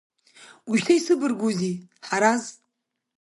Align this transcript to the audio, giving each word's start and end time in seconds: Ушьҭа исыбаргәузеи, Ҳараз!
Ушьҭа 0.69 0.93
исыбаргәузеи, 0.97 1.75
Ҳараз! 2.07 2.43